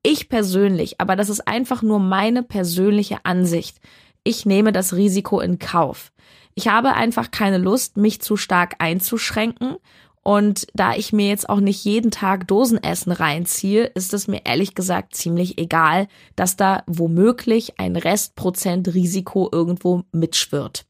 Ich 0.03 0.29
persönlich, 0.29 1.01
aber 1.01 1.15
das 1.15 1.29
ist 1.29 1.47
einfach 1.47 1.81
nur 1.81 1.99
meine 1.99 2.43
persönliche 2.43 3.17
Ansicht. 3.23 3.79
Ich 4.23 4.45
nehme 4.45 4.71
das 4.71 4.93
Risiko 4.95 5.39
in 5.39 5.59
Kauf. 5.59 6.11
Ich 6.53 6.69
habe 6.69 6.93
einfach 6.93 7.31
keine 7.31 7.57
Lust, 7.57 7.97
mich 7.97 8.21
zu 8.21 8.37
stark 8.37 8.75
einzuschränken. 8.79 9.75
Und 10.27 10.65
da 10.73 10.95
ich 10.95 11.13
mir 11.13 11.27
jetzt 11.27 11.47
auch 11.49 11.59
nicht 11.59 11.85
jeden 11.85 12.09
Tag 12.09 12.47
Dosenessen 12.47 13.11
reinziehe, 13.11 13.83
ist 13.83 14.11
es 14.11 14.27
mir 14.27 14.41
ehrlich 14.43 14.73
gesagt 14.73 15.15
ziemlich 15.15 15.59
egal, 15.59 16.07
dass 16.35 16.57
da 16.57 16.81
womöglich 16.87 17.79
ein 17.79 17.95
Restprozent 17.95 18.91
Risiko 18.95 19.47
irgendwo 19.51 20.01
mitschwirrt. 20.11 20.87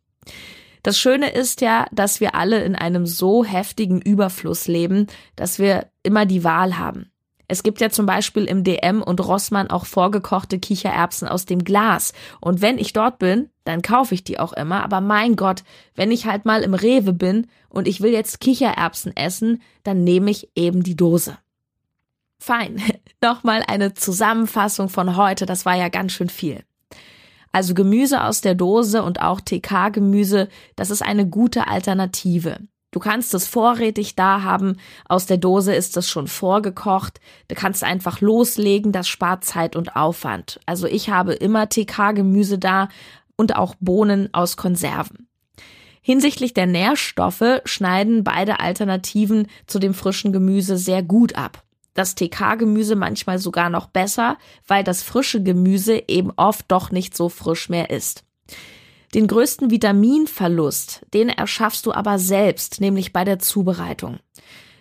Das 0.83 0.97
Schöne 0.97 1.31
ist 1.31 1.59
ja, 1.59 1.85
dass 1.91 2.21
wir 2.21 2.33
alle 2.33 2.63
in 2.63 2.75
einem 2.75 3.05
so 3.05 3.43
heftigen 3.43 3.99
Überfluss 3.99 4.67
leben, 4.67 5.07
dass 5.35 5.59
wir 5.59 5.87
immer 6.01 6.25
die 6.25 6.45
Wahl 6.45 6.77
haben. 6.77 7.11
Es 7.47 7.63
gibt 7.63 7.81
ja 7.81 7.89
zum 7.89 8.05
Beispiel 8.05 8.45
im 8.45 8.63
DM 8.63 9.01
und 9.01 9.19
Rossmann 9.19 9.69
auch 9.69 9.85
vorgekochte 9.85 10.59
Kichererbsen 10.59 11.27
aus 11.27 11.45
dem 11.45 11.63
Glas. 11.63 12.13
Und 12.41 12.61
wenn 12.61 12.77
ich 12.77 12.93
dort 12.93 13.19
bin, 13.19 13.49
dann 13.63 13.81
kaufe 13.81 14.13
ich 14.13 14.23
die 14.23 14.39
auch 14.39 14.53
immer. 14.53 14.83
Aber 14.83 15.01
mein 15.01 15.35
Gott, 15.35 15.63
wenn 15.95 16.11
ich 16.11 16.25
halt 16.25 16.45
mal 16.45 16.61
im 16.61 16.73
Rewe 16.73 17.13
bin 17.13 17.47
und 17.69 17.87
ich 17.87 18.01
will 18.01 18.11
jetzt 18.11 18.39
Kichererbsen 18.39 19.15
essen, 19.15 19.61
dann 19.83 20.03
nehme 20.03 20.31
ich 20.31 20.49
eben 20.55 20.83
die 20.83 20.95
Dose. 20.95 21.37
Fein. 22.39 22.81
Nochmal 23.21 23.63
eine 23.67 23.93
Zusammenfassung 23.93 24.89
von 24.89 25.15
heute. 25.15 25.45
Das 25.45 25.65
war 25.65 25.75
ja 25.75 25.89
ganz 25.89 26.13
schön 26.13 26.29
viel. 26.29 26.63
Also 27.51 27.73
Gemüse 27.73 28.23
aus 28.23 28.41
der 28.41 28.53
Dose 28.53 29.01
und 29.01 29.21
auch 29.21 29.39
TK-Gemüse, 29.39 30.49
das 30.75 30.89
ist 30.89 31.01
eine 31.01 31.25
gute 31.25 31.67
Alternative. 31.67 32.57
Du 32.95 33.01
kannst 33.01 33.33
es 33.33 33.45
vorrätig 33.45 34.15
da 34.15 34.43
haben. 34.43 34.77
Aus 35.09 35.25
der 35.25 35.35
Dose 35.35 35.75
ist 35.75 35.97
es 35.97 36.07
schon 36.07 36.29
vorgekocht. 36.29 37.19
Du 37.49 37.55
kannst 37.55 37.83
einfach 37.83 38.21
loslegen. 38.21 38.93
Das 38.93 39.09
spart 39.09 39.43
Zeit 39.43 39.75
und 39.75 39.97
Aufwand. 39.97 40.61
Also 40.65 40.87
ich 40.87 41.09
habe 41.09 41.33
immer 41.33 41.67
TK-Gemüse 41.67 42.57
da 42.57 42.87
und 43.35 43.57
auch 43.57 43.75
Bohnen 43.81 44.33
aus 44.33 44.55
Konserven. 44.55 45.27
Hinsichtlich 46.01 46.53
der 46.53 46.67
Nährstoffe 46.67 47.59
schneiden 47.65 48.23
beide 48.23 48.61
Alternativen 48.61 49.47
zu 49.67 49.79
dem 49.79 49.93
frischen 49.93 50.31
Gemüse 50.31 50.77
sehr 50.77 51.03
gut 51.03 51.35
ab. 51.35 51.63
Das 51.95 52.15
TK-Gemüse 52.15 52.95
manchmal 52.95 53.39
sogar 53.39 53.69
noch 53.69 53.87
besser, 53.87 54.37
weil 54.67 54.85
das 54.85 55.03
frische 55.03 55.43
Gemüse 55.43 56.01
eben 56.07 56.31
oft 56.37 56.63
doch 56.69 56.91
nicht 56.91 57.17
so 57.17 57.27
frisch 57.27 57.67
mehr 57.67 57.89
ist. 57.89 58.24
Den 59.15 59.27
größten 59.27 59.71
Vitaminverlust, 59.71 61.05
den 61.13 61.29
erschaffst 61.29 61.85
du 61.85 61.93
aber 61.93 62.19
selbst, 62.19 62.81
nämlich 62.81 63.13
bei 63.13 63.23
der 63.23 63.39
Zubereitung. 63.39 64.19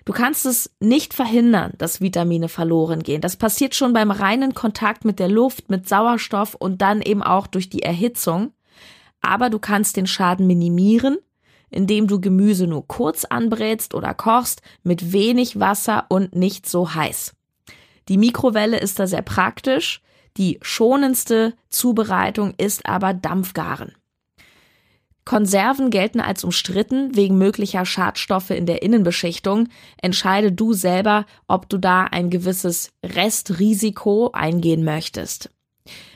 Du 0.04 0.12
kannst 0.12 0.44
es 0.44 0.72
nicht 0.80 1.14
verhindern, 1.14 1.74
dass 1.78 2.00
Vitamine 2.00 2.48
verloren 2.48 3.04
gehen. 3.04 3.20
Das 3.20 3.36
passiert 3.36 3.76
schon 3.76 3.92
beim 3.92 4.10
reinen 4.10 4.52
Kontakt 4.52 5.04
mit 5.04 5.20
der 5.20 5.28
Luft, 5.28 5.70
mit 5.70 5.88
Sauerstoff 5.88 6.56
und 6.56 6.82
dann 6.82 7.00
eben 7.00 7.22
auch 7.22 7.46
durch 7.46 7.70
die 7.70 7.84
Erhitzung. 7.84 8.52
Aber 9.20 9.50
du 9.50 9.60
kannst 9.60 9.96
den 9.96 10.08
Schaden 10.08 10.48
minimieren, 10.48 11.18
indem 11.70 12.08
du 12.08 12.20
Gemüse 12.20 12.66
nur 12.66 12.88
kurz 12.88 13.24
anbrätst 13.24 13.94
oder 13.94 14.14
kochst 14.14 14.62
mit 14.82 15.12
wenig 15.12 15.60
Wasser 15.60 16.06
und 16.08 16.34
nicht 16.34 16.68
so 16.68 16.92
heiß. 16.92 17.36
Die 18.08 18.18
Mikrowelle 18.18 18.80
ist 18.80 18.98
da 18.98 19.06
sehr 19.06 19.22
praktisch. 19.22 20.02
Die 20.36 20.58
schonendste 20.60 21.54
Zubereitung 21.70 22.54
ist 22.58 22.86
aber 22.86 23.14
Dampfgaren. 23.14 23.92
Konserven 25.24 25.90
gelten 25.90 26.20
als 26.20 26.44
umstritten 26.44 27.16
wegen 27.16 27.38
möglicher 27.38 27.86
Schadstoffe 27.86 28.50
in 28.50 28.66
der 28.66 28.82
Innenbeschichtung. 28.82 29.68
Entscheide 30.00 30.52
du 30.52 30.74
selber, 30.74 31.24
ob 31.48 31.68
du 31.68 31.78
da 31.78 32.04
ein 32.04 32.30
gewisses 32.30 32.90
Restrisiko 33.02 34.30
eingehen 34.32 34.84
möchtest. 34.84 35.50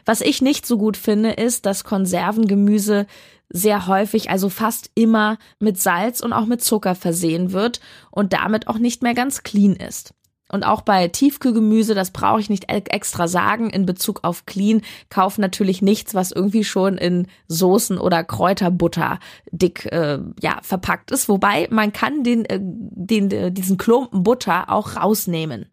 Was 0.04 0.20
ich 0.20 0.40
nicht 0.40 0.66
so 0.66 0.78
gut 0.78 0.96
finde, 0.96 1.32
ist, 1.32 1.66
dass 1.66 1.84
Konservengemüse 1.84 3.06
sehr 3.50 3.86
häufig, 3.86 4.30
also 4.30 4.48
fast 4.48 4.90
immer 4.94 5.38
mit 5.58 5.80
Salz 5.80 6.20
und 6.20 6.32
auch 6.32 6.46
mit 6.46 6.62
Zucker 6.62 6.94
versehen 6.94 7.52
wird 7.52 7.80
und 8.10 8.32
damit 8.32 8.68
auch 8.68 8.78
nicht 8.78 9.02
mehr 9.02 9.14
ganz 9.14 9.42
clean 9.42 9.74
ist. 9.74 10.14
Und 10.50 10.64
auch 10.64 10.80
bei 10.80 11.08
Tiefkühlgemüse, 11.08 11.94
das 11.94 12.10
brauche 12.10 12.40
ich 12.40 12.48
nicht 12.48 12.66
extra 12.68 13.28
sagen, 13.28 13.68
in 13.70 13.84
Bezug 13.84 14.20
auf 14.22 14.46
clean, 14.46 14.80
kauf 15.10 15.36
natürlich 15.38 15.82
nichts, 15.82 16.14
was 16.14 16.32
irgendwie 16.32 16.64
schon 16.64 16.96
in 16.96 17.26
Soßen 17.48 17.98
oder 17.98 18.24
Kräuterbutter 18.24 19.18
dick 19.50 19.86
äh, 19.92 20.18
ja 20.40 20.58
verpackt 20.62 21.10
ist. 21.10 21.28
Wobei 21.28 21.68
man 21.70 21.92
kann 21.92 22.24
den, 22.24 22.44
äh, 22.46 22.58
den 22.60 23.30
äh, 23.30 23.52
diesen 23.52 23.76
Klumpen 23.76 24.22
Butter 24.22 24.70
auch 24.70 24.96
rausnehmen. 24.96 25.66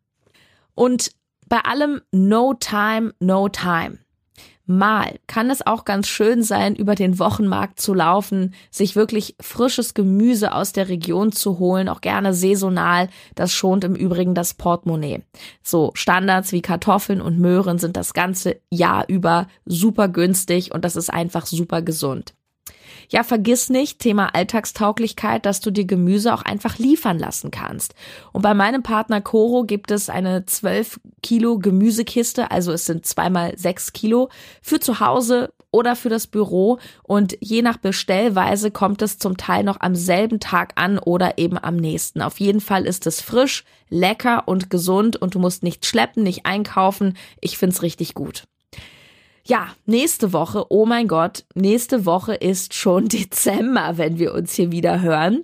Und 0.74 1.12
bei 1.48 1.60
allem 1.60 2.02
No 2.12 2.54
Time, 2.54 3.14
No 3.20 3.48
Time. 3.50 4.00
Mal 4.68 5.20
kann 5.28 5.50
es 5.52 5.66
auch 5.66 5.86
ganz 5.86 6.08
schön 6.08 6.42
sein, 6.42 6.76
über 6.76 6.96
den 6.96 7.20
Wochenmarkt 7.20 7.80
zu 7.80 7.94
laufen, 7.94 8.54
sich 8.72 8.96
wirklich 8.96 9.36
frisches 9.40 9.94
Gemüse 9.94 10.54
aus 10.54 10.74
der 10.74 10.90
Region 10.90 11.32
zu 11.32 11.60
holen, 11.60 11.88
auch 11.88 12.02
gerne 12.02 12.34
saisonal. 12.34 13.10
Das 13.36 13.54
schont 13.54 13.84
im 13.84 13.96
Übrigen 13.96 14.34
das 14.34 14.56
Portemonnaie. 14.56 15.24
So 15.62 15.92
Standards 15.94 16.52
wie 16.52 16.62
Kartoffeln 16.62 17.22
und 17.22 17.40
Möhren 17.40 17.78
sind 17.78 17.96
das 17.96 18.14
ganze 18.14 18.60
Jahr 18.72 19.06
über 19.08 19.48
super 19.66 20.08
günstig 20.08 20.74
und 20.74 20.84
das 20.84 20.96
ist 20.96 21.14
einfach 21.14 21.46
super 21.46 21.84
gesund. 21.84 22.34
Ja, 23.10 23.24
vergiss 23.24 23.70
nicht, 23.70 24.00
Thema 24.00 24.34
Alltagstauglichkeit, 24.34 25.46
dass 25.46 25.60
du 25.60 25.72
dir 25.72 25.86
Gemüse 25.86 26.34
auch 26.34 26.42
einfach 26.42 26.78
liefern 26.80 27.20
lassen 27.20 27.52
kannst. 27.52 27.94
Und 28.34 28.42
bei 28.42 28.54
meinem 28.54 28.84
Partner 28.84 29.22
Coro 29.22 29.64
gibt 29.64 29.92
es 29.92 30.10
eine 30.10 30.46
12 30.46 31.00
Kilo 31.22 31.60
Gemüsekiste, 31.60 32.52
also 32.52 32.72
es 32.72 32.86
sind 32.86 33.06
zweimal 33.06 33.58
6 33.58 33.94
Kilo, 33.94 34.30
für 34.62 34.80
zu 34.80 35.00
Hause 35.00 35.54
oder 35.72 35.96
für 35.96 36.10
das 36.10 36.28
Büro 36.28 36.80
und 37.04 37.38
je 37.42 37.62
nach 37.62 37.78
Bestellweise 37.78 38.72
kommt 38.72 39.02
es 39.02 39.20
zum 39.20 39.36
Teil 39.36 39.64
noch 39.64 39.82
am 39.82 39.94
selben 39.94 40.40
Tag 40.40 40.72
an 40.76 40.98
oder 40.98 41.38
eben 41.38 41.58
am 41.62 41.76
nächsten. 41.76 42.22
Auf 42.22 42.40
jeden 42.40 42.62
Fall 42.62 42.86
ist 42.86 43.06
es 43.08 43.20
frisch, 43.20 43.66
lecker 43.90 44.48
und 44.48 44.70
gesund 44.70 45.18
und 45.18 45.36
du 45.36 45.40
musst 45.40 45.64
nicht 45.64 45.86
schleppen, 45.86 46.24
nicht 46.24 46.46
einkaufen. 46.46 47.18
Ich 47.42 47.58
find's 47.58 47.82
richtig 47.82 48.14
gut. 48.14 48.46
Ja, 49.48 49.68
nächste 49.86 50.34
Woche, 50.34 50.66
oh 50.70 50.88
mein 50.88 51.08
Gott, 51.08 51.46
nächste 51.54 52.08
Woche 52.08 52.34
ist 52.34 52.74
schon 52.74 53.08
Dezember, 53.10 53.98
wenn 53.98 54.18
wir 54.18 54.34
uns 54.34 54.54
hier 54.54 54.72
wieder 54.72 55.02
hören. 55.02 55.44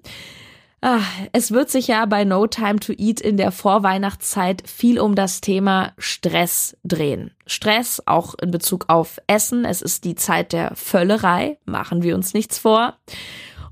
Ah, 0.83 1.01
es 1.31 1.51
wird 1.51 1.69
sich 1.69 1.89
ja 1.89 2.07
bei 2.07 2.23
No 2.23 2.47
Time 2.47 2.79
to 2.79 2.93
Eat 2.97 3.21
in 3.21 3.37
der 3.37 3.51
Vorweihnachtszeit 3.51 4.67
viel 4.67 4.99
um 4.99 5.13
das 5.13 5.39
Thema 5.39 5.93
Stress 5.99 6.75
drehen. 6.83 7.29
Stress 7.45 8.01
auch 8.07 8.33
in 8.41 8.49
Bezug 8.49 8.85
auf 8.87 9.19
Essen. 9.27 9.63
Es 9.63 9.83
ist 9.83 10.03
die 10.05 10.15
Zeit 10.15 10.53
der 10.53 10.71
Völlerei, 10.75 11.59
machen 11.65 12.01
wir 12.01 12.15
uns 12.15 12.33
nichts 12.33 12.57
vor. 12.57 12.97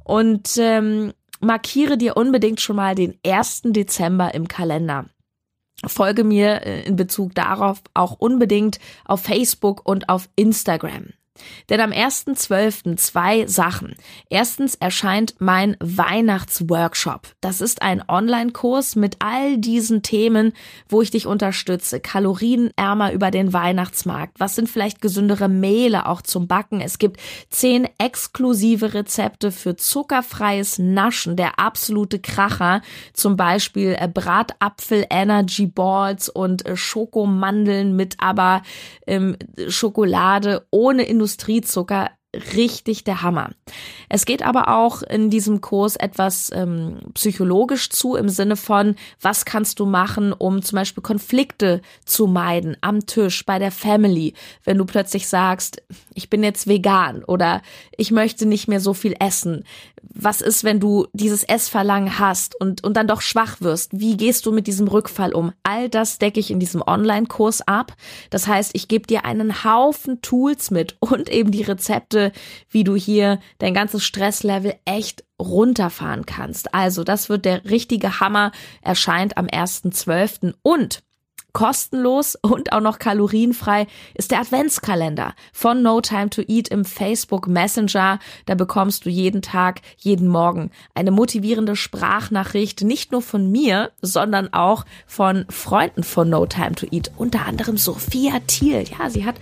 Und 0.03 0.57
ähm, 0.57 1.13
markiere 1.39 1.97
dir 1.97 2.15
unbedingt 2.15 2.61
schon 2.61 2.75
mal 2.75 2.93
den 2.93 3.17
1. 3.25 3.61
Dezember 3.65 4.35
im 4.35 4.47
Kalender 4.47 5.05
folge 5.85 6.23
mir 6.23 6.65
äh, 6.65 6.83
in 6.83 6.95
Bezug 6.95 7.35
darauf 7.35 7.81
auch 7.93 8.13
unbedingt 8.13 8.79
auf 9.05 9.21
Facebook 9.21 9.87
und 9.87 10.09
auf 10.09 10.29
Instagram. 10.35 11.07
Denn 11.69 11.81
am 11.81 11.91
1.12. 11.91 12.97
zwei 12.97 13.47
Sachen. 13.47 13.95
Erstens 14.29 14.75
erscheint 14.75 15.35
mein 15.39 15.75
Weihnachtsworkshop. 15.79 17.27
Das 17.41 17.61
ist 17.61 17.81
ein 17.81 18.03
Online-Kurs 18.07 18.95
mit 18.95 19.17
all 19.19 19.57
diesen 19.57 20.01
Themen, 20.01 20.53
wo 20.87 21.01
ich 21.01 21.11
dich 21.11 21.25
unterstütze. 21.25 21.99
Kalorienärmer 21.99 23.13
über 23.13 23.31
den 23.31 23.53
Weihnachtsmarkt. 23.53 24.39
Was 24.39 24.55
sind 24.55 24.69
vielleicht 24.69 25.01
gesündere 25.01 25.47
Mehle 25.49 26.07
auch 26.07 26.21
zum 26.21 26.47
Backen? 26.47 26.81
Es 26.81 26.99
gibt 26.99 27.19
zehn 27.49 27.87
exklusive 27.97 28.93
Rezepte 28.93 29.51
für 29.51 29.75
zuckerfreies 29.75 30.79
Naschen. 30.79 31.35
Der 31.35 31.59
absolute 31.59 32.19
Kracher. 32.19 32.81
Zum 33.13 33.35
Beispiel 33.35 33.95
äh, 33.99 34.07
Bratapfel 34.07 35.05
Energy 35.09 35.67
Balls 35.67 36.29
und 36.29 36.65
äh, 36.65 36.75
Schokomandeln 36.75 37.95
mit 37.95 38.15
aber 38.19 38.61
ähm, 39.07 39.37
Schokolade 39.67 40.65
ohne 40.71 41.03
Industrie 41.03 41.28
Industriezucker 41.29 42.09
richtig 42.55 43.03
der 43.03 43.23
Hammer. 43.23 43.49
Es 44.07 44.25
geht 44.25 44.43
aber 44.43 44.67
auch 44.67 45.01
in 45.01 45.31
diesem 45.31 45.61
Kurs 45.61 45.95
etwas 45.95 46.51
ähm, 46.53 46.99
psychologisch 47.15 47.89
zu 47.89 48.15
im 48.15 48.29
Sinne 48.29 48.55
von, 48.55 48.95
was 49.19 49.45
kannst 49.45 49.79
du 49.79 49.87
machen, 49.87 50.31
um 50.33 50.61
zum 50.61 50.75
Beispiel 50.75 51.01
Konflikte 51.01 51.81
zu 52.05 52.27
meiden 52.27 52.77
am 52.81 53.05
Tisch 53.07 53.45
bei 53.45 53.57
der 53.57 53.71
Family, 53.71 54.33
wenn 54.63 54.77
du 54.77 54.85
plötzlich 54.85 55.27
sagst, 55.27 55.81
ich 56.13 56.29
bin 56.29 56.43
jetzt 56.43 56.67
vegan 56.67 57.23
oder 57.23 57.63
ich 57.97 58.11
möchte 58.11 58.45
nicht 58.45 58.67
mehr 58.67 58.79
so 58.79 58.93
viel 58.93 59.15
essen. 59.19 59.63
Was 60.03 60.41
ist, 60.41 60.63
wenn 60.63 60.79
du 60.79 61.07
dieses 61.13 61.43
Essverlangen 61.43 62.19
hast 62.19 62.59
und, 62.59 62.83
und 62.83 62.95
dann 62.95 63.07
doch 63.07 63.21
schwach 63.21 63.61
wirst? 63.61 63.91
Wie 63.99 64.17
gehst 64.17 64.45
du 64.45 64.51
mit 64.51 64.67
diesem 64.67 64.87
Rückfall 64.87 65.33
um? 65.33 65.53
All 65.63 65.89
das 65.89 66.17
decke 66.17 66.39
ich 66.39 66.51
in 66.51 66.59
diesem 66.59 66.81
Online-Kurs 66.81 67.61
ab. 67.67 67.93
Das 68.29 68.47
heißt, 68.47 68.71
ich 68.73 68.87
gebe 68.87 69.07
dir 69.07 69.25
einen 69.25 69.63
Haufen 69.63 70.21
Tools 70.21 70.71
mit 70.71 70.97
und 70.99 71.29
eben 71.29 71.51
die 71.51 71.63
Rezepte, 71.63 72.31
wie 72.69 72.83
du 72.83 72.95
hier 72.95 73.39
dein 73.57 73.73
ganzes 73.73 74.03
Stresslevel 74.03 74.75
echt 74.85 75.23
runterfahren 75.39 76.25
kannst. 76.25 76.73
Also, 76.73 77.03
das 77.03 77.29
wird 77.29 77.45
der 77.45 77.65
richtige 77.65 78.19
Hammer, 78.19 78.51
erscheint 78.81 79.37
am 79.37 79.47
1.12. 79.47 80.53
und 80.61 81.01
kostenlos 81.53 82.35
und 82.41 82.71
auch 82.71 82.81
noch 82.81 82.99
kalorienfrei 82.99 83.87
ist 84.13 84.31
der 84.31 84.39
Adventskalender 84.39 85.33
von 85.53 85.81
No 85.81 86.01
Time 86.01 86.29
to 86.29 86.41
Eat 86.47 86.69
im 86.69 86.85
Facebook 86.85 87.47
Messenger. 87.47 88.19
Da 88.45 88.55
bekommst 88.55 89.05
du 89.05 89.09
jeden 89.09 89.41
Tag, 89.41 89.81
jeden 89.97 90.27
Morgen 90.27 90.71
eine 90.93 91.11
motivierende 91.11 91.75
Sprachnachricht, 91.75 92.81
nicht 92.81 93.11
nur 93.11 93.21
von 93.21 93.51
mir, 93.51 93.91
sondern 94.01 94.53
auch 94.53 94.85
von 95.07 95.45
Freunden 95.49 96.03
von 96.03 96.29
No 96.29 96.45
Time 96.45 96.75
to 96.75 96.87
Eat, 96.91 97.11
unter 97.17 97.45
anderem 97.45 97.77
Sophia 97.77 98.39
Thiel. 98.47 98.85
Ja, 98.97 99.09
sie 99.09 99.25
hat 99.25 99.35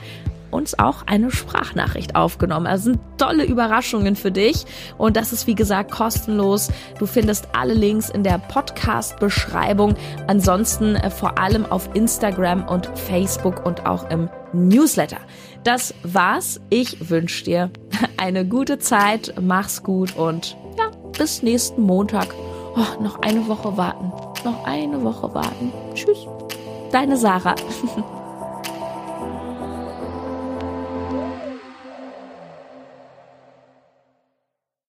uns 0.51 0.77
auch 0.77 1.03
eine 1.05 1.31
Sprachnachricht 1.31 2.15
aufgenommen. 2.15 2.67
Also 2.67 2.85
sind 2.85 2.99
tolle 3.17 3.45
Überraschungen 3.45 4.15
für 4.15 4.31
dich 4.31 4.65
und 4.97 5.17
das 5.17 5.33
ist 5.33 5.47
wie 5.47 5.55
gesagt 5.55 5.91
kostenlos. 5.91 6.69
Du 6.99 7.05
findest 7.05 7.49
alle 7.53 7.73
Links 7.73 8.09
in 8.09 8.23
der 8.23 8.37
Podcast-Beschreibung. 8.37 9.95
Ansonsten 10.27 10.95
äh, 10.95 11.09
vor 11.09 11.37
allem 11.39 11.65
auf 11.65 11.89
Instagram 11.93 12.67
und 12.67 12.87
Facebook 12.97 13.65
und 13.65 13.85
auch 13.85 14.09
im 14.09 14.29
Newsletter. 14.53 15.19
Das 15.63 15.93
war's. 16.03 16.59
Ich 16.69 17.09
wünsche 17.09 17.43
dir 17.43 17.71
eine 18.17 18.45
gute 18.45 18.79
Zeit. 18.79 19.33
Mach's 19.41 19.83
gut 19.83 20.15
und 20.15 20.57
ja, 20.77 20.91
bis 21.17 21.43
nächsten 21.43 21.81
Montag. 21.81 22.27
Oh, 22.75 23.01
noch 23.01 23.21
eine 23.21 23.47
Woche 23.47 23.75
warten. 23.75 24.11
Noch 24.45 24.65
eine 24.65 25.03
Woche 25.03 25.33
warten. 25.33 25.73
Tschüss. 25.93 26.27
Deine 26.91 27.17
Sarah. 27.17 27.55